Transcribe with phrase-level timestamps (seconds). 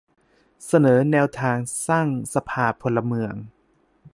[0.67, 1.57] เสนอแนวทาง
[1.87, 3.35] สร้างสภาพลเมือง